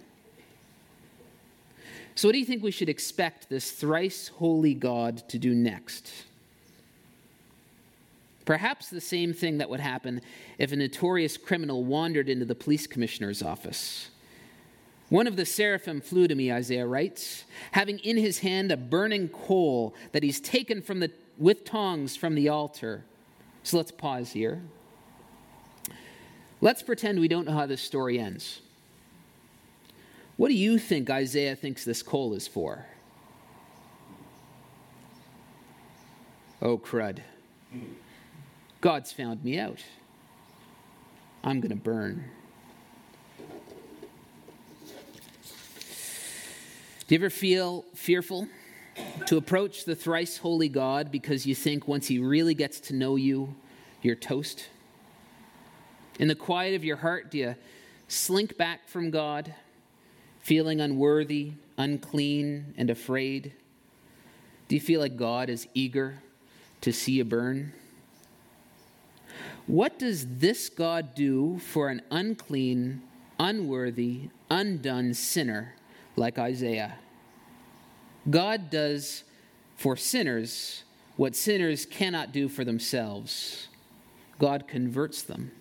So, 2.15 2.29
what 2.29 2.31
do 2.31 2.39
you 2.39 2.45
think 2.45 2.63
we 2.63 2.71
should 2.71 2.87
expect 2.87 3.49
this 3.49 3.71
thrice 3.71 4.29
holy 4.29 4.73
God 4.73 5.27
to 5.27 5.37
do 5.37 5.53
next? 5.53 6.26
Perhaps 8.47 8.89
the 8.89 9.01
same 9.01 9.33
thing 9.33 9.57
that 9.57 9.69
would 9.69 9.81
happen 9.81 10.21
if 10.57 10.71
a 10.71 10.75
notorious 10.77 11.35
criminal 11.35 11.83
wandered 11.83 12.29
into 12.29 12.45
the 12.45 12.55
police 12.55 12.87
commissioner's 12.87 13.43
office. 13.43 14.09
One 15.09 15.27
of 15.27 15.35
the 15.35 15.45
seraphim 15.45 15.99
flew 15.99 16.29
to 16.29 16.33
me, 16.33 16.49
Isaiah 16.49 16.87
writes, 16.87 17.43
having 17.73 17.99
in 17.99 18.15
his 18.15 18.39
hand 18.39 18.71
a 18.71 18.77
burning 18.77 19.27
coal 19.27 19.93
that 20.13 20.23
he's 20.23 20.39
taken 20.39 20.81
from 20.81 21.01
the, 21.01 21.11
with 21.37 21.65
tongs 21.65 22.15
from 22.15 22.35
the 22.35 22.47
altar. 22.47 23.03
So 23.63 23.75
let's 23.75 23.91
pause 23.91 24.31
here. 24.31 24.61
Let's 26.61 26.81
pretend 26.81 27.19
we 27.19 27.27
don't 27.27 27.45
know 27.45 27.53
how 27.53 27.65
this 27.65 27.81
story 27.81 28.17
ends. 28.17 28.61
What 30.37 30.47
do 30.47 30.53
you 30.53 30.77
think 30.77 31.09
Isaiah 31.09 31.57
thinks 31.57 31.83
this 31.83 32.01
coal 32.01 32.33
is 32.33 32.47
for? 32.47 32.85
Oh, 36.61 36.77
crud. 36.77 37.19
God's 38.81 39.11
found 39.11 39.43
me 39.43 39.59
out. 39.59 39.83
I'm 41.43 41.59
going 41.61 41.69
to 41.69 41.75
burn. 41.75 42.25
Do 47.07 47.15
you 47.15 47.19
ever 47.19 47.29
feel 47.29 47.85
fearful 47.95 48.47
to 49.27 49.37
approach 49.37 49.85
the 49.85 49.95
thrice 49.95 50.37
holy 50.37 50.67
God 50.67 51.09
because 51.09 51.45
you 51.45 51.55
think 51.55 51.87
once 51.87 52.07
he 52.07 52.19
really 52.19 52.53
gets 52.53 52.79
to 52.81 52.93
know 52.93 53.15
you, 53.15 53.55
you're 54.01 54.15
toast? 54.15 54.67
In 56.19 56.27
the 56.27 56.35
quiet 56.35 56.75
of 56.75 56.83
your 56.83 56.97
heart, 56.97 57.31
do 57.31 57.37
you 57.37 57.55
slink 58.07 58.57
back 58.57 58.87
from 58.87 59.09
God, 59.09 59.53
feeling 60.41 60.81
unworthy, 60.81 61.53
unclean, 61.77 62.73
and 62.77 62.89
afraid? 62.89 63.53
Do 64.67 64.75
you 64.75 64.81
feel 64.81 64.99
like 64.99 65.15
God 65.15 65.49
is 65.49 65.67
eager 65.73 66.19
to 66.81 66.91
see 66.91 67.13
you 67.13 67.23
burn? 67.23 67.71
What 69.67 69.99
does 69.99 70.37
this 70.37 70.69
God 70.69 71.13
do 71.13 71.59
for 71.59 71.89
an 71.89 72.01
unclean, 72.09 73.01
unworthy, 73.37 74.29
undone 74.49 75.13
sinner 75.13 75.75
like 76.15 76.39
Isaiah? 76.39 76.97
God 78.29 78.69
does 78.69 79.25
for 79.75 79.97
sinners 79.97 80.83
what 81.17 81.35
sinners 81.35 81.85
cannot 81.85 82.31
do 82.31 82.47
for 82.47 82.63
themselves. 82.63 83.67
God 84.39 84.69
converts 84.69 85.21
them. 85.21 85.51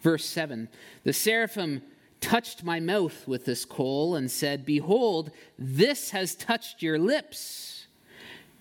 Verse 0.00 0.24
7 0.24 0.68
The 1.02 1.12
seraphim 1.12 1.82
touched 2.20 2.62
my 2.62 2.78
mouth 2.78 3.26
with 3.26 3.44
this 3.44 3.64
coal 3.64 4.14
and 4.14 4.30
said, 4.30 4.64
Behold, 4.64 5.32
this 5.58 6.10
has 6.10 6.36
touched 6.36 6.82
your 6.82 6.98
lips. 6.98 7.86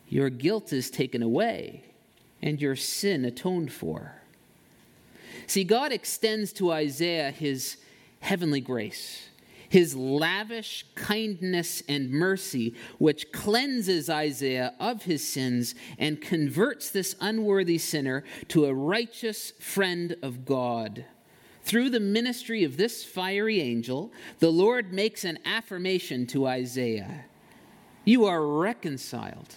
Your 0.09 0.29
guilt 0.29 0.73
is 0.73 0.89
taken 0.89 1.21
away, 1.21 1.83
and 2.41 2.59
your 2.61 2.75
sin 2.75 3.25
atoned 3.25 3.71
for. 3.71 4.21
See, 5.47 5.63
God 5.63 5.93
extends 5.93 6.51
to 6.53 6.71
Isaiah 6.71 7.31
his 7.31 7.77
heavenly 8.19 8.59
grace, 8.59 9.29
his 9.69 9.95
lavish 9.95 10.85
kindness 10.95 11.81
and 11.87 12.11
mercy, 12.11 12.75
which 12.97 13.31
cleanses 13.31 14.09
Isaiah 14.09 14.73
of 14.79 15.03
his 15.03 15.25
sins 15.25 15.73
and 15.97 16.21
converts 16.21 16.89
this 16.89 17.15
unworthy 17.21 17.77
sinner 17.77 18.25
to 18.49 18.65
a 18.65 18.73
righteous 18.73 19.51
friend 19.59 20.17
of 20.21 20.45
God. 20.45 21.05
Through 21.63 21.89
the 21.91 21.99
ministry 21.99 22.63
of 22.63 22.77
this 22.77 23.03
fiery 23.03 23.61
angel, 23.61 24.11
the 24.39 24.51
Lord 24.51 24.93
makes 24.93 25.23
an 25.23 25.39
affirmation 25.45 26.27
to 26.27 26.45
Isaiah 26.45 27.25
You 28.03 28.25
are 28.25 28.45
reconciled 28.45 29.55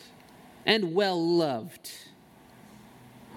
and 0.65 0.95
well 0.95 1.21
loved. 1.21 1.91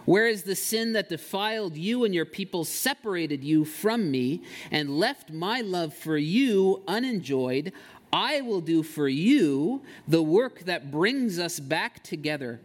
Whereas 0.05 0.43
the 0.43 0.55
sin 0.55 0.93
that 0.93 1.09
defiled 1.09 1.77
you 1.77 2.03
and 2.03 2.13
your 2.13 2.25
people 2.25 2.65
separated 2.65 3.43
you 3.43 3.65
from 3.65 4.11
me 4.11 4.41
and 4.71 4.97
left 4.97 5.31
my 5.31 5.61
love 5.61 5.93
for 5.93 6.17
you 6.17 6.83
unenjoyed, 6.87 7.71
I 8.11 8.41
will 8.41 8.61
do 8.61 8.83
for 8.83 9.07
you 9.07 9.81
the 10.07 10.21
work 10.21 10.59
that 10.61 10.91
brings 10.91 11.39
us 11.39 11.59
back 11.59 12.03
together 12.03 12.59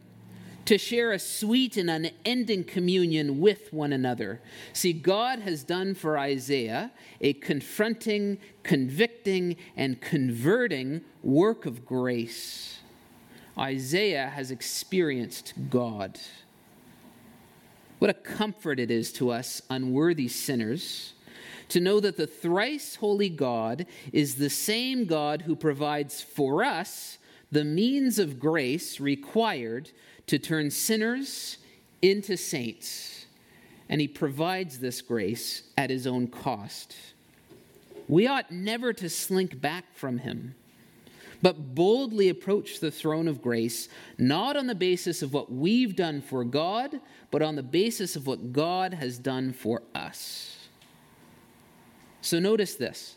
to 0.67 0.77
share 0.77 1.13
a 1.13 1.19
sweet 1.19 1.79
and 1.79 1.89
unending 1.89 2.63
communion 2.63 3.41
with 3.41 3.73
one 3.73 3.91
another. 3.91 4.43
See, 4.75 4.93
God 4.93 5.39
has 5.39 5.65
done 5.65 5.95
for 5.95 6.19
Isaiah 6.19 6.93
a 7.23 7.33
confronting, 7.33 8.37
convicting, 8.65 9.57
and 9.75 9.99
converting 10.03 11.01
work 11.23 11.65
of 11.65 11.87
grace. 11.87 12.81
Isaiah 13.59 14.29
has 14.29 14.51
experienced 14.51 15.55
God. 15.71 16.21
What 17.99 18.11
a 18.11 18.15
comfort 18.15 18.79
it 18.79 18.91
is 18.91 19.13
to 19.15 19.31
us, 19.31 19.61
unworthy 19.69 20.29
sinners, 20.29 21.15
to 21.69 21.81
know 21.81 22.01
that 22.01 22.17
the 22.17 22.27
thrice 22.27 22.97
holy 22.97 23.29
God 23.29 23.87
is 24.13 24.37
the 24.37 24.51
same 24.51 25.05
God 25.05 25.43
who 25.43 25.57
provides 25.57 26.23
for 26.23 26.65
us 26.65 27.19
the 27.51 27.65
means 27.65 28.19
of 28.19 28.39
grace 28.39 29.01
required 29.01 29.91
to 30.27 30.39
turn 30.39 30.71
sinners 30.71 31.59
into 32.03 32.37
saints. 32.37 33.27
And 33.89 34.01
he 34.01 34.09
provides 34.09 34.79
this 34.79 35.01
grace 35.01 35.63
at 35.77 35.91
his 35.91 36.07
own 36.07 36.29
cost. 36.29 36.95
We 38.07 38.27
ought 38.27 38.51
never 38.51 38.93
to 38.95 39.09
slink 39.09 39.61
back 39.61 39.85
from 39.95 40.19
him 40.19 40.55
but 41.41 41.75
boldly 41.75 42.29
approach 42.29 42.81
the 42.81 42.91
throne 42.91 43.29
of 43.29 43.43
grace, 43.43 43.89
not 44.17 44.57
on 44.57 44.67
the 44.67 44.75
basis 44.75 45.23
of 45.23 45.33
what 45.33 45.53
we've 45.53 45.95
done 45.95 46.21
for 46.21 46.45
God, 46.45 47.01
but 47.31 47.43
on 47.43 47.57
the 47.57 47.63
basis 47.63 48.17
of 48.17 48.27
what 48.27 48.53
God 48.53 48.95
has 48.95 49.19
done 49.19 49.53
for 49.53 49.83
us. 49.95 50.57
So 52.21 52.39
notice 52.39 52.75
this 52.75 53.17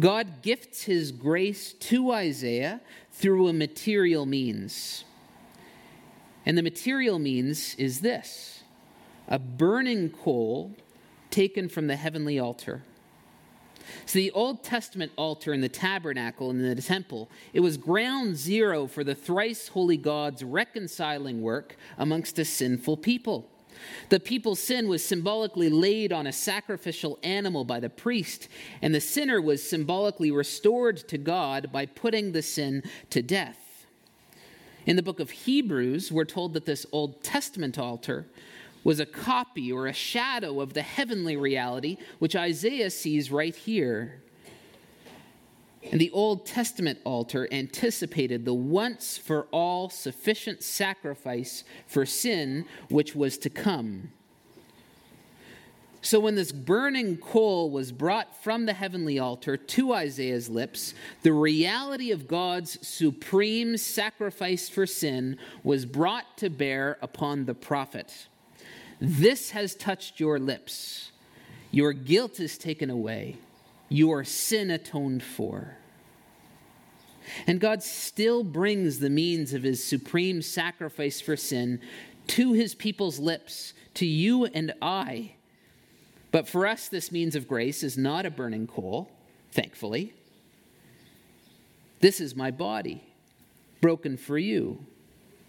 God 0.00 0.42
gifts 0.42 0.84
his 0.84 1.12
grace 1.12 1.72
to 1.74 2.12
Isaiah 2.12 2.80
through 3.12 3.48
a 3.48 3.52
material 3.52 4.26
means. 4.26 5.04
And 6.44 6.58
the 6.58 6.62
material 6.62 7.18
means 7.18 7.74
is 7.76 8.00
this 8.00 8.64
a 9.28 9.38
burning 9.38 10.10
coal 10.10 10.74
taken 11.30 11.68
from 11.68 11.86
the 11.86 11.96
heavenly 11.96 12.38
altar. 12.38 12.82
So 14.06 14.18
the 14.18 14.30
Old 14.32 14.62
Testament 14.62 15.12
altar 15.16 15.52
in 15.52 15.60
the 15.60 15.68
tabernacle 15.68 16.50
and 16.50 16.60
in 16.60 16.76
the 16.76 16.82
temple, 16.82 17.30
it 17.52 17.60
was 17.60 17.76
ground 17.76 18.36
zero 18.36 18.86
for 18.86 19.04
the 19.04 19.14
thrice 19.14 19.68
holy 19.68 19.96
God's 19.96 20.42
reconciling 20.42 21.42
work 21.42 21.76
amongst 21.98 22.38
a 22.38 22.44
sinful 22.44 22.98
people. 22.98 23.48
The 24.10 24.20
people's 24.20 24.60
sin 24.60 24.88
was 24.88 25.04
symbolically 25.04 25.68
laid 25.68 26.12
on 26.12 26.26
a 26.26 26.32
sacrificial 26.32 27.18
animal 27.22 27.64
by 27.64 27.80
the 27.80 27.90
priest, 27.90 28.48
and 28.80 28.94
the 28.94 29.00
sinner 29.00 29.40
was 29.40 29.68
symbolically 29.68 30.30
restored 30.30 30.96
to 31.08 31.18
God 31.18 31.70
by 31.72 31.86
putting 31.86 32.32
the 32.32 32.42
sin 32.42 32.82
to 33.10 33.22
death. 33.22 33.86
In 34.84 34.96
the 34.96 35.02
book 35.02 35.20
of 35.20 35.30
Hebrews, 35.30 36.10
we're 36.10 36.24
told 36.24 36.54
that 36.54 36.66
this 36.66 36.84
Old 36.92 37.22
Testament 37.22 37.78
altar 37.78 38.26
was 38.84 39.00
a 39.00 39.06
copy 39.06 39.72
or 39.72 39.86
a 39.86 39.92
shadow 39.92 40.60
of 40.60 40.74
the 40.74 40.82
heavenly 40.82 41.36
reality, 41.36 41.96
which 42.18 42.36
Isaiah 42.36 42.90
sees 42.90 43.30
right 43.30 43.54
here. 43.54 44.22
And 45.90 46.00
the 46.00 46.10
Old 46.12 46.46
Testament 46.46 47.00
altar 47.04 47.48
anticipated 47.50 48.44
the 48.44 48.54
once 48.54 49.18
for 49.18 49.48
all 49.50 49.88
sufficient 49.88 50.62
sacrifice 50.62 51.64
for 51.86 52.06
sin 52.06 52.66
which 52.88 53.16
was 53.16 53.36
to 53.38 53.50
come. 53.50 54.12
So, 56.04 56.18
when 56.18 56.34
this 56.34 56.50
burning 56.50 57.16
coal 57.18 57.70
was 57.70 57.92
brought 57.92 58.42
from 58.42 58.66
the 58.66 58.72
heavenly 58.72 59.20
altar 59.20 59.56
to 59.56 59.92
Isaiah's 59.92 60.48
lips, 60.48 60.94
the 61.22 61.32
reality 61.32 62.10
of 62.10 62.26
God's 62.26 62.84
supreme 62.86 63.76
sacrifice 63.76 64.68
for 64.68 64.84
sin 64.84 65.38
was 65.62 65.86
brought 65.86 66.36
to 66.38 66.50
bear 66.50 66.98
upon 67.02 67.44
the 67.44 67.54
prophet. 67.54 68.26
This 69.02 69.50
has 69.50 69.74
touched 69.74 70.20
your 70.20 70.38
lips. 70.38 71.10
Your 71.70 71.92
guilt 71.92 72.38
is 72.38 72.56
taken 72.56 72.88
away, 72.90 73.36
your 73.88 74.24
sin 74.24 74.70
atoned 74.70 75.22
for. 75.22 75.76
And 77.46 77.60
God 77.60 77.82
still 77.82 78.44
brings 78.44 78.98
the 78.98 79.10
means 79.10 79.52
of 79.52 79.62
his 79.62 79.82
supreme 79.82 80.42
sacrifice 80.42 81.20
for 81.20 81.36
sin 81.36 81.80
to 82.28 82.52
his 82.52 82.74
people's 82.74 83.18
lips, 83.18 83.74
to 83.94 84.06
you 84.06 84.44
and 84.46 84.72
I 84.80 85.32
but 86.32 86.48
for 86.48 86.66
us, 86.66 86.88
this 86.88 87.12
means 87.12 87.36
of 87.36 87.46
grace 87.46 87.84
is 87.84 87.96
not 87.96 88.26
a 88.26 88.30
burning 88.30 88.66
coal, 88.66 89.12
thankfully. 89.52 90.14
This 92.00 92.20
is 92.20 92.34
my 92.34 92.50
body, 92.50 93.04
broken 93.80 94.16
for 94.16 94.38
you, 94.38 94.84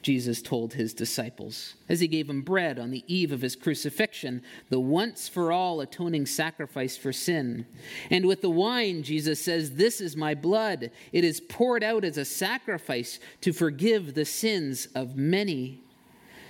Jesus 0.04 0.42
told 0.42 0.74
his 0.74 0.94
disciples 0.94 1.76
as 1.88 2.02
he 2.02 2.08
gave 2.08 2.28
them 2.28 2.42
bread 2.42 2.78
on 2.78 2.92
the 2.92 3.06
eve 3.08 3.32
of 3.32 3.42
his 3.42 3.56
crucifixion, 3.56 4.44
the 4.70 4.80
once 4.80 5.30
for 5.30 5.52
all 5.52 5.80
atoning 5.80 6.26
sacrifice 6.26 6.98
for 6.98 7.14
sin. 7.14 7.66
And 8.12 8.26
with 8.26 8.42
the 8.42 8.50
wine, 8.50 9.04
Jesus 9.04 9.40
says, 9.40 9.76
This 9.76 10.02
is 10.02 10.18
my 10.18 10.36
blood. 10.36 10.92
It 11.14 11.24
is 11.24 11.40
poured 11.40 11.84
out 11.84 12.04
as 12.04 12.18
a 12.18 12.26
sacrifice 12.26 13.18
to 13.42 13.54
forgive 13.54 14.14
the 14.14 14.26
sins 14.26 14.88
of 14.94 15.16
many. 15.16 15.82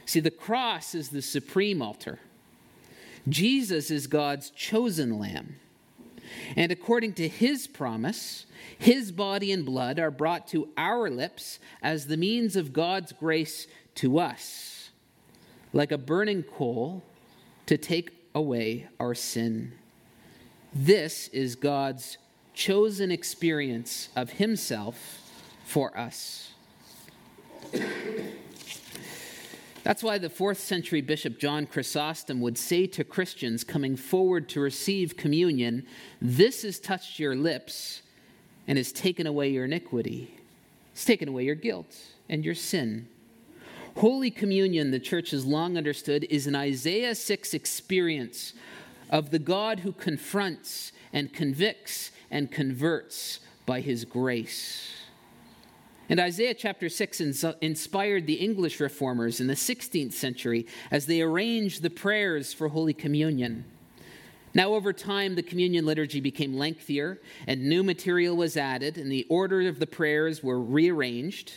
See, 0.06 0.20
the 0.20 0.32
cross 0.32 0.96
is 0.96 1.10
the 1.10 1.22
supreme 1.22 1.82
altar. 1.82 2.20
Jesus 3.30 3.92
is 3.92 4.08
God's 4.08 4.50
chosen 4.50 5.18
lamb. 5.20 5.56
And 6.56 6.72
according 6.72 7.14
to 7.14 7.28
his 7.28 7.68
promise, 7.68 8.46
his 8.78 9.12
body 9.12 9.52
and 9.52 9.66
blood 9.66 10.00
are 10.00 10.12
brought 10.12 10.48
to 10.50 10.70
our 10.78 11.10
lips 11.10 11.60
as 11.82 12.08
the 12.08 12.18
means 12.18 12.56
of 12.56 12.74
God's 12.74 13.12
grace 13.12 13.68
to 13.96 14.20
us, 14.20 14.90
like 15.72 15.92
a 15.92 15.98
burning 15.98 16.44
coal 16.44 17.04
to 17.66 17.78
take 17.78 18.12
away 18.36 18.88
our 19.00 19.16
sin. 19.16 19.74
This 20.74 21.28
is 21.30 21.56
God's 21.56 22.18
chosen 22.54 23.12
experience 23.12 24.10
of 24.16 24.32
himself 24.32 25.22
for 25.66 25.98
us. 25.98 26.52
That's 29.84 30.02
why 30.02 30.18
the 30.18 30.30
fourth 30.30 30.60
century 30.60 31.02
Bishop 31.02 31.38
John 31.38 31.66
Chrysostom 31.66 32.40
would 32.40 32.58
say 32.58 32.88
to 32.88 33.04
Christians 33.04 33.66
coming 33.66 33.98
forward 33.98 34.48
to 34.50 34.62
receive 34.62 35.18
communion, 35.18 35.86
This 36.22 36.62
has 36.62 36.80
touched 36.80 37.20
your 37.20 37.36
lips 37.36 38.02
and 38.66 38.78
has 38.78 38.94
taken 38.94 39.28
away 39.28 39.50
your 39.50 39.66
iniquity. 39.66 40.38
It's 40.94 41.04
taken 41.04 41.28
away 41.28 41.44
your 41.44 41.56
guilt 41.56 41.94
and 42.30 42.46
your 42.46 42.56
sin. 42.56 43.10
Holy 43.98 44.32
Communion, 44.32 44.92
the 44.92 45.00
church 45.00 45.32
has 45.32 45.46
long 45.46 45.78
understood, 45.78 46.26
is 46.30 46.48
an 46.48 46.56
Isaiah 46.56 47.14
6 47.14 47.54
experience 47.54 48.54
of 49.10 49.32
the 49.32 49.40
God 49.40 49.82
who 49.82 49.92
confronts 49.92 50.94
and 51.12 51.34
convicts 51.34 52.12
and 52.32 52.50
converts 52.50 53.42
by 53.66 53.82
his 53.82 54.06
grace. 54.06 55.03
And 56.10 56.20
Isaiah 56.20 56.54
chapter 56.54 56.90
6 56.90 57.22
inspired 57.62 58.28
the 58.28 58.34
English 58.36 58.80
reformers 58.80 59.40
in 59.40 59.48
the 59.48 59.54
16th 59.54 60.14
century 60.14 60.68
as 60.92 61.06
they 61.06 61.22
arranged 61.22 61.82
the 61.82 61.90
prayers 61.90 62.54
for 62.54 62.68
Holy 62.68 62.94
Communion. 62.94 63.66
Now, 64.54 64.76
over 64.76 64.94
time, 64.94 65.34
the 65.34 65.42
communion 65.42 65.86
liturgy 65.86 66.20
became 66.20 66.56
lengthier, 66.56 67.20
and 67.48 67.68
new 67.68 67.84
material 67.84 68.36
was 68.36 68.56
added, 68.56 68.98
and 69.00 69.12
the 69.12 69.26
order 69.30 69.68
of 69.68 69.80
the 69.80 69.88
prayers 69.88 70.44
were 70.44 70.62
rearranged. 70.62 71.54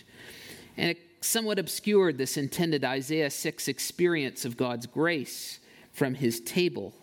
And 0.79 0.91
it 0.91 0.99
somewhat 1.21 1.59
obscured 1.59 2.17
this 2.17 2.39
intended 2.39 2.85
Isaiah 2.85 3.31
6 3.31 3.69
experience 3.69 4.45
of 4.47 4.57
God's 4.57 4.87
grace 4.87 5.59
from 5.93 6.15
his 6.15 6.41
table. 6.41 6.95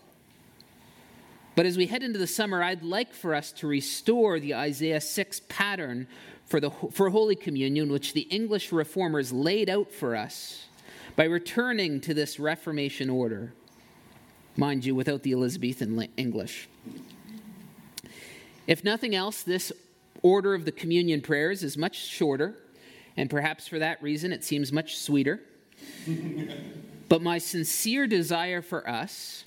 But 1.56 1.66
as 1.66 1.78
we 1.78 1.86
head 1.86 2.02
into 2.02 2.18
the 2.18 2.28
summer, 2.28 2.64
I'd 2.64 2.84
like 2.84 3.14
for 3.14 3.36
us 3.36 3.52
to 3.54 3.68
restore 3.68 4.40
the 4.40 4.56
Isaiah 4.56 5.02
6 5.02 5.42
pattern 5.50 6.08
for, 6.46 6.60
the, 6.60 6.72
for 6.92 7.10
Holy 7.10 7.36
Communion, 7.36 7.92
which 7.92 8.14
the 8.14 8.22
English 8.22 8.72
reformers 8.72 9.32
laid 9.32 9.70
out 9.70 9.92
for 9.92 10.16
us 10.16 10.66
by 11.16 11.26
returning 11.26 12.02
to 12.02 12.14
this 12.14 12.40
Reformation 12.40 13.10
order, 13.10 13.54
mind 14.58 14.84
you, 14.84 14.96
without 14.96 15.22
the 15.22 15.34
Elizabethan 15.34 16.08
English. 16.18 16.68
If 18.66 18.84
nothing 18.84 19.14
else, 19.14 19.44
this 19.44 19.72
order 20.24 20.56
of 20.56 20.66
the 20.66 20.72
communion 20.72 21.22
prayers 21.22 21.64
is 21.64 21.78
much 21.78 21.98
shorter, 21.98 22.58
and 23.16 23.30
perhaps 23.30 23.68
for 23.68 23.78
that 23.78 24.02
reason 24.02 24.32
it 24.32 24.44
seems 24.44 24.72
much 24.72 24.98
sweeter. 24.98 25.42
but 27.10 27.22
my 27.22 27.38
sincere 27.38 28.08
desire 28.08 28.62
for 28.62 28.90
us 28.90 29.44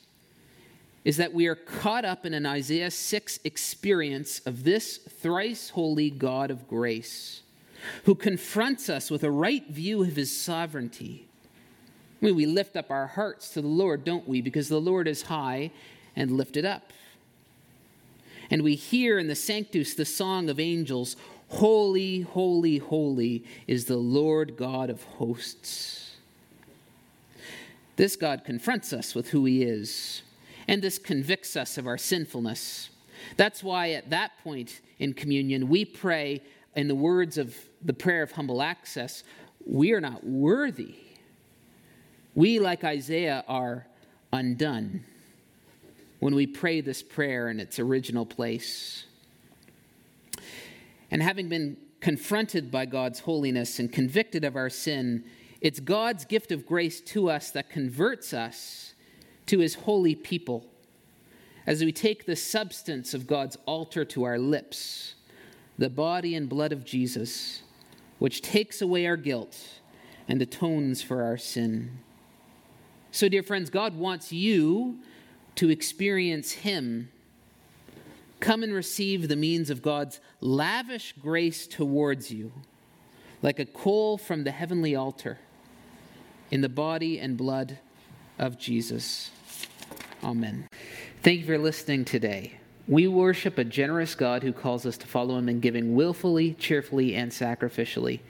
is 1.07 1.19
that 1.19 1.33
we 1.33 1.47
are 1.47 1.55
caught 1.55 2.05
up 2.05 2.27
in 2.27 2.35
an 2.35 2.45
Isaiah 2.45 2.90
6 2.90 3.38
experience 3.45 4.40
of 4.40 4.64
this 4.64 4.97
thrice 4.97 5.71
holy 5.71 6.11
God 6.11 6.51
of 6.51 6.66
grace, 6.66 7.42
who 8.07 8.16
confronts 8.16 8.88
us 8.88 9.09
with 9.09 9.23
a 9.23 9.31
right 9.31 9.64
view 9.69 10.03
of 10.03 10.16
his 10.16 10.37
sovereignty. 10.37 11.29
I 12.21 12.25
mean, 12.25 12.35
we 12.35 12.45
lift 12.45 12.77
up 12.77 12.90
our 12.90 13.07
hearts 13.07 13.51
to 13.51 13.62
the 13.62 13.69
Lord, 13.69 14.03
don't 14.03 14.27
we? 14.27 14.40
Because 14.40 14.69
the 14.69 14.81
Lord 14.81 15.07
is 15.07 15.23
high 15.23 15.71
and 16.16 16.33
lifted 16.33 16.64
up. 16.64 16.92
And 18.51 18.62
we 18.62 18.75
hear 18.75 19.16
in 19.16 19.29
the 19.29 19.37
Sanctus 19.37 19.95
the 19.95 20.05
song 20.05 20.51
of 20.51 20.59
angels 20.59 21.14
Holy, 21.51 22.23
holy, 22.23 22.79
holy 22.79 23.45
is 23.69 23.85
the 23.85 23.97
Lord 23.97 24.57
God 24.57 24.90
of 24.90 25.05
hosts. 25.05 26.16
This 27.95 28.16
God 28.16 28.42
confronts 28.45 28.92
us 28.92 29.14
with 29.14 29.29
who 29.29 29.45
he 29.45 29.62
is 29.62 30.23
and 30.68 30.83
this 30.83 30.98
convicts 30.98 31.57
us 31.57 31.79
of 31.79 31.87
our 31.87 31.98
sinfulness. 31.98 32.90
That's 33.37 33.62
why 33.62 33.90
at 33.90 34.11
that 34.11 34.33
point 34.42 34.81
in 34.98 35.14
communion, 35.14 35.68
we 35.68 35.85
pray 35.85 36.42
in 36.74 36.88
the 36.88 36.94
words 36.94 37.38
of 37.38 37.57
the 37.83 37.94
prayer 37.94 38.22
of 38.22 38.33
humble 38.33 38.62
access 38.62 39.22
we 39.66 39.92
are 39.92 40.00
not 40.00 40.24
worthy. 40.24 40.94
We, 42.35 42.61
like 42.61 42.85
Isaiah, 42.85 43.44
are 43.48 43.87
undone 44.33 45.02
when 46.20 46.35
we 46.35 46.46
pray 46.46 46.81
this 46.81 47.02
prayer 47.02 47.48
in 47.48 47.59
its 47.59 47.79
original 47.79 48.24
place. 48.24 49.05
And 51.11 51.22
having 51.22 51.48
been 51.48 51.76
confronted 52.00 52.70
by 52.70 52.87
God's 52.87 53.20
holiness 53.20 53.79
and 53.79 53.92
convicted 53.92 54.44
of 54.44 54.55
our 54.55 54.70
sin, 54.70 55.24
it's 55.61 55.81
God's 55.81 56.24
gift 56.24 56.52
of 56.52 56.64
grace 56.64 57.00
to 57.00 57.29
us 57.29 57.50
that 57.50 57.68
converts 57.68 58.33
us 58.33 58.94
to 59.46 59.61
his 59.61 59.74
holy 59.74 60.14
people 60.14 60.66
as 61.66 61.85
we 61.85 61.92
take 61.92 62.26
the 62.26 62.37
substance 62.37 63.12
of 63.12 63.26
God's 63.26 63.56
altar 63.66 64.04
to 64.04 64.24
our 64.24 64.38
lips, 64.38 65.14
the 65.78 65.90
body 65.90 66.35
and 66.35 66.48
blood 66.48 66.72
of 66.72 66.85
Jesus, 66.85 67.62
which 68.18 68.40
takes 68.40 68.80
away 68.80 69.06
our 69.06 69.16
guilt 69.16 69.59
and 70.28 70.40
atones 70.40 71.02
for 71.02 71.22
our 71.22 71.37
sin. 71.37 71.98
So, 73.11 73.28
dear 73.28 73.42
friends, 73.42 73.70
God 73.70 73.96
wants 73.96 74.32
you 74.32 74.98
to 75.56 75.70
experience 75.70 76.52
Him. 76.52 77.11
Come 78.40 78.62
and 78.62 78.72
receive 78.72 79.28
the 79.28 79.37
means 79.37 79.70
of 79.70 79.82
God's 79.82 80.20
lavish 80.40 81.14
grace 81.20 81.66
towards 81.66 82.30
you, 82.30 82.52
like 83.42 83.59
a 83.59 83.64
coal 83.64 84.18
from 84.18 84.44
the 84.44 84.50
heavenly 84.50 84.94
altar, 84.94 85.38
in 86.50 86.61
the 86.61 86.68
body 86.68 87.18
and 87.18 87.37
blood 87.37 87.78
of 88.38 88.59
Jesus. 88.59 89.30
Amen. 90.24 90.68
Thank 91.22 91.40
you 91.40 91.46
for 91.46 91.59
listening 91.59 92.05
today. 92.05 92.59
We 92.88 93.09
worship 93.09 93.59
a 93.59 93.64
generous 93.64 94.14
God 94.14 94.44
who 94.44 94.52
calls 94.52 94.87
us 94.87 94.96
to 94.98 95.09
follow 95.09 95.37
him 95.37 95.48
in 95.48 95.59
giving 95.59 95.96
willfully, 95.96 96.55
cheerfully, 96.55 97.16
and 97.16 97.33
sacrificially. 97.33 98.20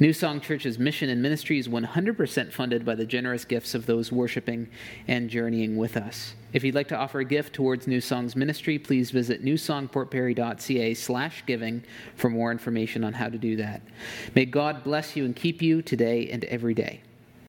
New 0.00 0.14
Song 0.14 0.40
Church's 0.40 0.78
mission 0.78 1.10
and 1.10 1.20
ministry 1.20 1.58
is 1.58 1.68
100% 1.68 2.50
funded 2.50 2.82
by 2.82 2.94
the 2.94 3.04
generous 3.04 3.44
gifts 3.44 3.74
of 3.74 3.84
those 3.84 4.10
worshiping 4.10 4.68
and 5.06 5.28
journeying 5.28 5.76
with 5.76 5.98
us. 5.98 6.34
If 6.54 6.64
you'd 6.64 6.74
like 6.74 6.88
to 6.88 6.96
offer 6.96 7.20
a 7.20 7.26
gift 7.26 7.52
towards 7.52 7.86
New 7.86 8.00
Song's 8.00 8.34
ministry, 8.34 8.78
please 8.78 9.10
visit 9.10 9.44
newsongportperry.ca 9.44 10.94
slash 10.94 11.44
giving 11.44 11.84
for 12.14 12.30
more 12.30 12.50
information 12.50 13.04
on 13.04 13.12
how 13.12 13.28
to 13.28 13.36
do 13.36 13.56
that. 13.56 13.82
May 14.34 14.46
God 14.46 14.82
bless 14.82 15.14
you 15.14 15.26
and 15.26 15.36
keep 15.36 15.60
you 15.60 15.82
today 15.82 16.30
and 16.30 16.42
every 16.44 16.72
day. 16.72 17.02